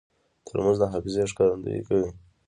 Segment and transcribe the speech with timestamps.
[0.45, 2.09] ترموز د حافظې ښکارندویي کوي.